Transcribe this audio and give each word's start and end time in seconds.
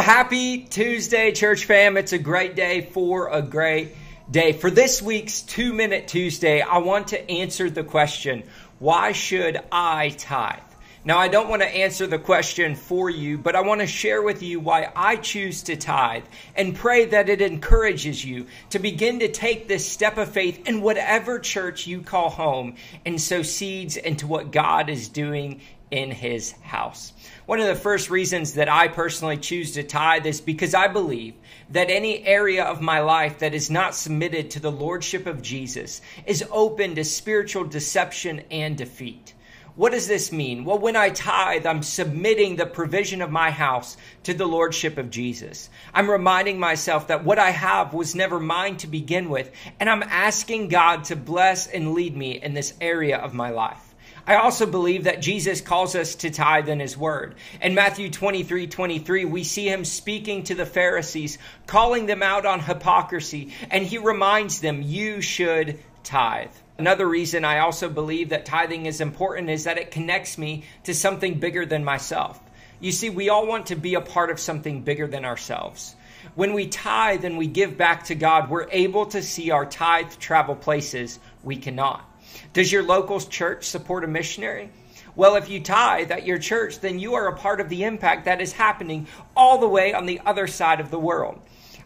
Happy 0.00 0.60
Tuesday, 0.60 1.30
church 1.30 1.66
fam. 1.66 1.98
It's 1.98 2.14
a 2.14 2.18
great 2.18 2.56
day 2.56 2.80
for 2.80 3.28
a 3.28 3.42
great 3.42 3.94
day. 4.30 4.54
For 4.54 4.70
this 4.70 5.02
week's 5.02 5.42
Two 5.42 5.74
Minute 5.74 6.08
Tuesday, 6.08 6.62
I 6.62 6.78
want 6.78 7.08
to 7.08 7.30
answer 7.30 7.68
the 7.68 7.84
question 7.84 8.44
why 8.78 9.12
should 9.12 9.60
I 9.70 10.08
tithe? 10.16 10.69
Now, 11.02 11.16
I 11.16 11.28
don't 11.28 11.48
want 11.48 11.62
to 11.62 11.68
answer 11.68 12.06
the 12.06 12.18
question 12.18 12.74
for 12.74 13.08
you, 13.08 13.38
but 13.38 13.56
I 13.56 13.62
want 13.62 13.80
to 13.80 13.86
share 13.86 14.20
with 14.20 14.42
you 14.42 14.60
why 14.60 14.92
I 14.94 15.16
choose 15.16 15.62
to 15.62 15.76
tithe 15.76 16.24
and 16.54 16.76
pray 16.76 17.06
that 17.06 17.30
it 17.30 17.40
encourages 17.40 18.22
you 18.22 18.48
to 18.68 18.78
begin 18.78 19.20
to 19.20 19.28
take 19.28 19.66
this 19.66 19.88
step 19.88 20.18
of 20.18 20.30
faith 20.30 20.68
in 20.68 20.82
whatever 20.82 21.38
church 21.38 21.86
you 21.86 22.02
call 22.02 22.28
home 22.28 22.74
and 23.06 23.18
sow 23.18 23.40
seeds 23.40 23.96
into 23.96 24.26
what 24.26 24.52
God 24.52 24.90
is 24.90 25.08
doing 25.08 25.62
in 25.90 26.10
his 26.10 26.52
house. 26.60 27.14
One 27.46 27.60
of 27.60 27.66
the 27.66 27.74
first 27.74 28.10
reasons 28.10 28.52
that 28.54 28.68
I 28.68 28.88
personally 28.88 29.38
choose 29.38 29.72
to 29.72 29.82
tithe 29.82 30.26
is 30.26 30.42
because 30.42 30.74
I 30.74 30.88
believe 30.88 31.32
that 31.70 31.88
any 31.88 32.22
area 32.26 32.64
of 32.64 32.82
my 32.82 33.00
life 33.00 33.38
that 33.38 33.54
is 33.54 33.70
not 33.70 33.94
submitted 33.94 34.50
to 34.50 34.60
the 34.60 34.70
lordship 34.70 35.26
of 35.26 35.40
Jesus 35.40 36.02
is 36.26 36.44
open 36.50 36.94
to 36.96 37.04
spiritual 37.04 37.64
deception 37.64 38.42
and 38.50 38.76
defeat. 38.76 39.32
What 39.76 39.92
does 39.92 40.08
this 40.08 40.32
mean? 40.32 40.64
Well, 40.64 40.78
when 40.78 40.96
I 40.96 41.10
tithe, 41.10 41.64
I'm 41.64 41.82
submitting 41.82 42.56
the 42.56 42.66
provision 42.66 43.22
of 43.22 43.30
my 43.30 43.50
house 43.50 43.96
to 44.24 44.34
the 44.34 44.46
lordship 44.46 44.98
of 44.98 45.10
Jesus. 45.10 45.70
I'm 45.94 46.10
reminding 46.10 46.58
myself 46.58 47.08
that 47.08 47.24
what 47.24 47.38
I 47.38 47.50
have 47.50 47.94
was 47.94 48.14
never 48.14 48.40
mine 48.40 48.76
to 48.78 48.86
begin 48.86 49.30
with, 49.30 49.50
and 49.78 49.88
I'm 49.88 50.02
asking 50.02 50.68
God 50.68 51.04
to 51.04 51.16
bless 51.16 51.66
and 51.66 51.94
lead 51.94 52.16
me 52.16 52.40
in 52.42 52.54
this 52.54 52.74
area 52.80 53.18
of 53.18 53.32
my 53.32 53.50
life. 53.50 53.94
I 54.26 54.36
also 54.36 54.66
believe 54.66 55.04
that 55.04 55.22
Jesus 55.22 55.60
calls 55.60 55.94
us 55.94 56.14
to 56.16 56.30
tithe 56.30 56.68
in 56.68 56.80
his 56.80 56.96
word. 56.96 57.34
In 57.62 57.74
Matthew 57.74 58.10
23 58.10 58.66
23, 58.66 59.24
we 59.24 59.44
see 59.44 59.68
him 59.68 59.84
speaking 59.84 60.44
to 60.44 60.54
the 60.54 60.66
Pharisees, 60.66 61.38
calling 61.66 62.06
them 62.06 62.22
out 62.22 62.44
on 62.44 62.60
hypocrisy, 62.60 63.52
and 63.70 63.84
he 63.84 63.98
reminds 63.98 64.60
them, 64.60 64.82
You 64.82 65.20
should 65.20 65.78
tithe. 66.02 66.50
Another 66.80 67.06
reason 67.06 67.44
I 67.44 67.58
also 67.58 67.90
believe 67.90 68.30
that 68.30 68.46
tithing 68.46 68.86
is 68.86 69.02
important 69.02 69.50
is 69.50 69.64
that 69.64 69.76
it 69.76 69.90
connects 69.90 70.38
me 70.38 70.64
to 70.84 70.94
something 70.94 71.38
bigger 71.38 71.66
than 71.66 71.84
myself. 71.84 72.40
You 72.80 72.90
see, 72.90 73.10
we 73.10 73.28
all 73.28 73.46
want 73.46 73.66
to 73.66 73.76
be 73.76 73.96
a 73.96 74.00
part 74.00 74.30
of 74.30 74.40
something 74.40 74.80
bigger 74.80 75.06
than 75.06 75.26
ourselves. 75.26 75.94
When 76.36 76.54
we 76.54 76.68
tithe 76.68 77.26
and 77.26 77.36
we 77.36 77.48
give 77.48 77.76
back 77.76 78.04
to 78.04 78.14
God, 78.14 78.48
we're 78.48 78.66
able 78.70 79.04
to 79.08 79.22
see 79.22 79.50
our 79.50 79.66
tithe 79.66 80.14
travel 80.14 80.54
places 80.56 81.20
we 81.44 81.56
cannot. 81.56 82.02
Does 82.54 82.72
your 82.72 82.82
local 82.82 83.20
church 83.20 83.66
support 83.66 84.02
a 84.02 84.06
missionary? 84.06 84.70
Well, 85.14 85.36
if 85.36 85.50
you 85.50 85.60
tithe 85.60 86.10
at 86.10 86.24
your 86.24 86.38
church, 86.38 86.80
then 86.80 86.98
you 86.98 87.12
are 87.12 87.28
a 87.28 87.36
part 87.36 87.60
of 87.60 87.68
the 87.68 87.84
impact 87.84 88.24
that 88.24 88.40
is 88.40 88.54
happening 88.54 89.06
all 89.36 89.58
the 89.58 89.68
way 89.68 89.92
on 89.92 90.06
the 90.06 90.22
other 90.24 90.46
side 90.46 90.80
of 90.80 90.90
the 90.90 90.98
world. 90.98 91.42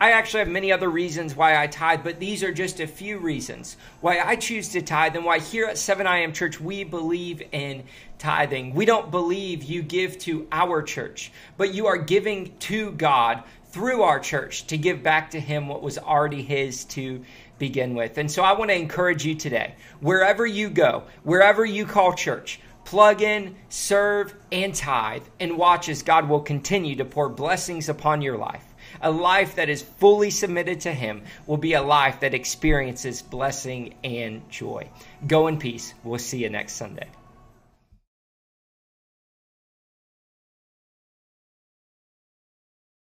I 0.00 0.12
actually 0.12 0.40
have 0.40 0.48
many 0.48 0.70
other 0.70 0.88
reasons 0.88 1.34
why 1.34 1.60
I 1.60 1.66
tithe, 1.66 2.04
but 2.04 2.20
these 2.20 2.44
are 2.44 2.52
just 2.52 2.78
a 2.78 2.86
few 2.86 3.18
reasons 3.18 3.76
why 4.00 4.20
I 4.20 4.36
choose 4.36 4.68
to 4.70 4.82
tithe 4.82 5.16
and 5.16 5.24
why 5.24 5.40
here 5.40 5.66
at 5.66 5.74
7IM 5.74 6.34
Church 6.34 6.60
we 6.60 6.84
believe 6.84 7.42
in 7.50 7.82
tithing. 8.16 8.74
We 8.74 8.84
don't 8.84 9.10
believe 9.10 9.64
you 9.64 9.82
give 9.82 10.16
to 10.20 10.46
our 10.52 10.82
church, 10.82 11.32
but 11.56 11.74
you 11.74 11.88
are 11.88 11.98
giving 11.98 12.56
to 12.60 12.92
God 12.92 13.42
through 13.70 14.02
our 14.02 14.20
church 14.20 14.68
to 14.68 14.78
give 14.78 15.02
back 15.02 15.32
to 15.32 15.40
Him 15.40 15.66
what 15.66 15.82
was 15.82 15.98
already 15.98 16.42
His 16.42 16.84
to 16.86 17.24
begin 17.58 17.94
with. 17.94 18.18
And 18.18 18.30
so 18.30 18.44
I 18.44 18.52
want 18.52 18.70
to 18.70 18.76
encourage 18.76 19.24
you 19.24 19.34
today, 19.34 19.74
wherever 19.98 20.46
you 20.46 20.70
go, 20.70 21.02
wherever 21.24 21.64
you 21.64 21.84
call 21.84 22.14
church, 22.14 22.60
plug 22.84 23.20
in, 23.20 23.56
serve, 23.68 24.32
and 24.52 24.72
tithe, 24.72 25.24
and 25.40 25.58
watch 25.58 25.88
as 25.88 26.02
God 26.02 26.28
will 26.28 26.40
continue 26.40 26.94
to 26.96 27.04
pour 27.04 27.28
blessings 27.28 27.88
upon 27.88 28.22
your 28.22 28.38
life. 28.38 28.64
A 29.02 29.10
life 29.10 29.56
that 29.56 29.68
is 29.68 29.82
fully 29.82 30.30
submitted 30.30 30.80
to 30.80 30.92
Him 30.92 31.22
will 31.46 31.56
be 31.56 31.74
a 31.74 31.82
life 31.82 32.20
that 32.20 32.34
experiences 32.34 33.22
blessing 33.22 33.94
and 34.04 34.48
joy. 34.50 34.88
Go 35.26 35.46
in 35.48 35.58
peace. 35.58 35.94
We'll 36.04 36.18
see 36.18 36.42
you 36.42 36.50
next 36.50 36.74
Sunday. 36.74 37.08